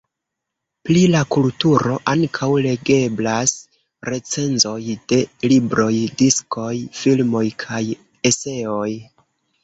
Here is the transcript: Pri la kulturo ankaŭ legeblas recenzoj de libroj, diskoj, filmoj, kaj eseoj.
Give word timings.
Pri 0.87 1.01
la 1.15 1.19
kulturo 1.33 1.97
ankaŭ 2.13 2.47
legeblas 2.65 3.53
recenzoj 4.09 4.77
de 5.13 5.19
libroj, 5.51 5.91
diskoj, 6.23 6.71
filmoj, 7.03 7.43
kaj 7.65 7.83
eseoj. 8.31 8.89